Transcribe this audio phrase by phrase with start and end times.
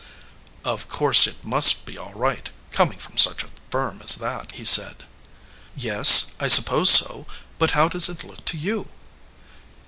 [0.65, 4.65] "Of course it must be all right, coming from such a firm as that," he
[4.65, 5.03] said.
[5.75, 7.27] "Yes, I suppose so,
[7.59, 8.89] but how does it look to you